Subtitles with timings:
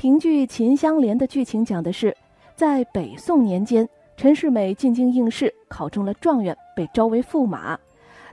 [0.00, 2.16] 评剧《秦香莲》的剧情讲的是，
[2.56, 7.78] 在北宋年间，陈世美进京应试，考中了状元，被招为驸马。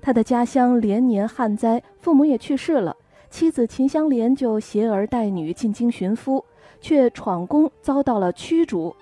[0.01, 2.95] 他的家乡连年旱灾，父母也去世了，
[3.29, 6.41] 妻子秦香莲就携儿带女进京寻夫，
[6.79, 8.95] 却闯宫遭到了驱逐。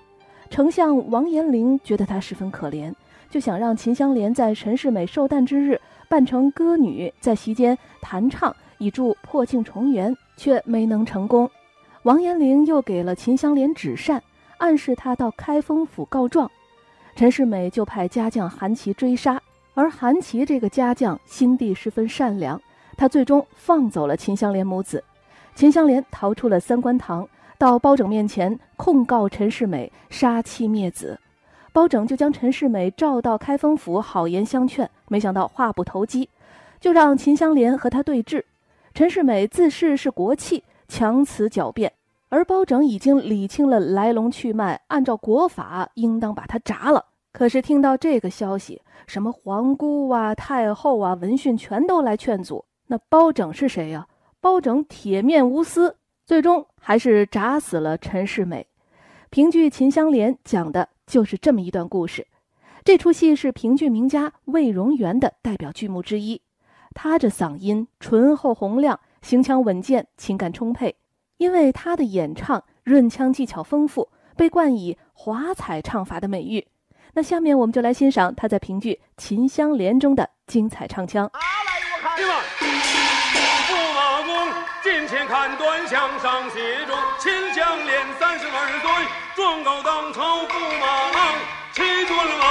[0.50, 2.92] 丞相王延龄觉得他十分可怜，
[3.30, 11.48] 就想让秦香莲在陈世美寿诞之日扮成歌女，在席间弹唱，以助破镜重圆，却没能成功。
[12.06, 14.22] 王延龄又给了秦香莲纸扇，
[14.58, 16.48] 暗示他到开封府告状。
[17.16, 19.42] 陈世美就派家将韩琦追杀。
[19.74, 22.62] 而韩琦这个家将心地十分善良，
[22.96, 25.02] 他最终放走了秦香莲母子。
[25.56, 31.18] 秦香莲逃出了三官堂，到包拯面前控告陈世美杀妻灭子。
[31.72, 34.88] 包拯就将陈世美召到开封府，好言相劝。
[35.08, 36.30] 没想到话不投机，
[36.78, 38.44] 就让秦香莲和他对峙。
[38.94, 41.92] 陈世美自恃是国戚，强词狡辩，
[42.28, 47.04] 而包拯已经理清了来龙去脉，按照国法，应当把他铡了。
[47.32, 52.64] 可是听到这个消息，什么皇姑啊、太后啊、闻讯全都来劝阻。
[52.86, 54.06] 那包拯是谁呀？
[54.40, 58.66] 包拯铁面无私，最终还是铡死了陈世美。
[59.28, 62.26] 评剧《秦香莲》讲的就是这么一段故事。
[62.84, 66.40] 这出戏是评剧名家魏荣元的代表剧目之一。
[66.94, 70.94] 他这嗓音醇厚洪亮，行腔稳健，情感充沛。
[71.38, 76.64] 因为他的演唱润腔技巧丰富，被冠以华彩唱法的美誉。
[77.14, 81.26] 那下面我们就来欣赏他在评剧《秦香莲》中的精彩唱腔。
[81.26, 82.16] 啊来，我看。
[83.66, 84.30] 驸马公
[84.84, 88.88] 近前看端详上写着“秦香莲三十二岁，
[89.34, 91.34] 状告当朝驸马郎，
[91.72, 92.46] 七尊王，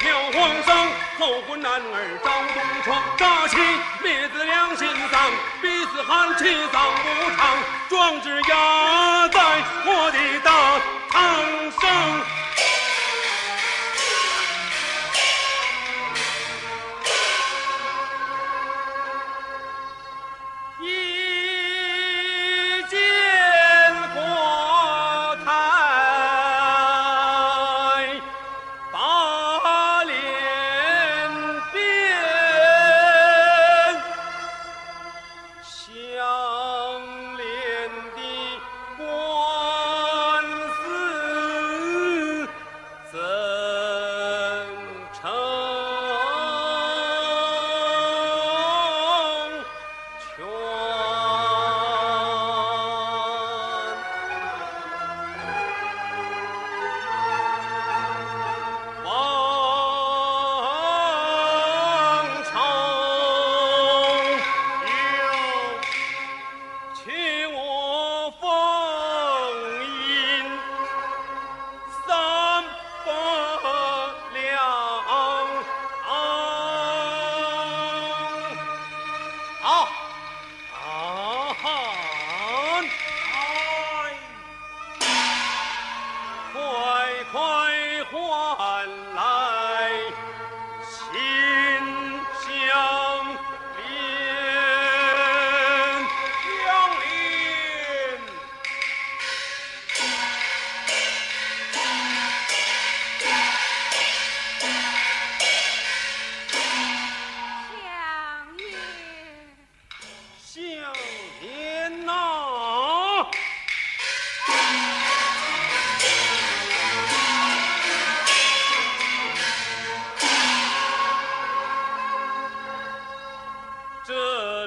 [0.00, 3.56] 妙皇上后宫男儿张东窗，杀妻
[4.02, 5.30] 灭子两心丧，
[5.62, 7.04] 彼此喊气葬不
[7.36, 7.38] 长，
[7.88, 9.38] 壮志压在
[9.86, 10.50] 我的大
[11.10, 11.33] 堂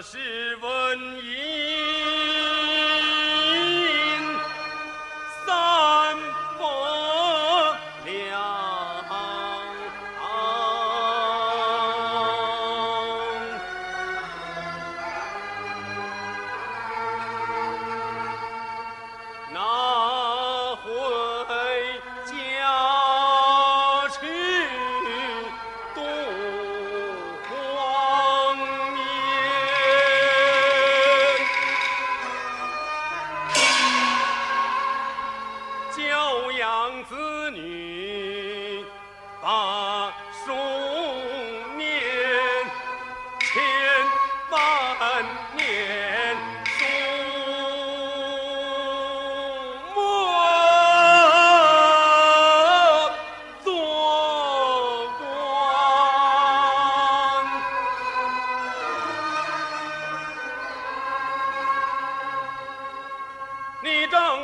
[0.01, 1.46] 是问一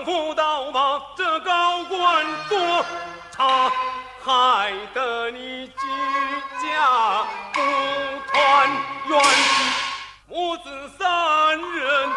[0.04, 2.86] 妇道把这高官做
[3.32, 3.72] 差
[4.22, 5.74] 害得你举
[6.62, 7.62] 家不
[8.32, 8.70] 团
[9.08, 9.20] 圆。
[10.28, 10.64] 母子
[10.98, 12.10] 三人